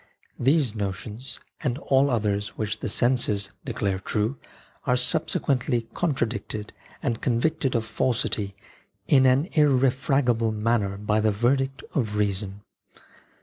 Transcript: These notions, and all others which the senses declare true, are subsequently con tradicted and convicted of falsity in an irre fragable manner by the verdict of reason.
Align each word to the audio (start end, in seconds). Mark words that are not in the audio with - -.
These 0.39 0.73
notions, 0.73 1.39
and 1.61 1.77
all 1.77 2.09
others 2.09 2.57
which 2.57 2.79
the 2.79 2.89
senses 2.89 3.51
declare 3.63 3.99
true, 3.99 4.35
are 4.87 4.95
subsequently 4.95 5.87
con 5.93 6.15
tradicted 6.15 6.69
and 7.03 7.21
convicted 7.21 7.75
of 7.75 7.85
falsity 7.85 8.55
in 9.07 9.27
an 9.27 9.43
irre 9.49 9.91
fragable 9.93 10.55
manner 10.55 10.97
by 10.97 11.21
the 11.21 11.29
verdict 11.29 11.83
of 11.93 12.15
reason. 12.15 12.61